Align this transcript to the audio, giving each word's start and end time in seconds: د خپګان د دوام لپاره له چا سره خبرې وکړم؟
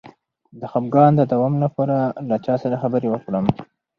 د 0.59 0.61
خپګان 0.71 1.11
د 1.15 1.21
دوام 1.31 1.53
لپاره 1.63 1.95
له 2.29 2.35
چا 2.45 2.55
سره 2.63 2.81
خبرې 2.83 3.07
وکړم؟ 3.11 3.45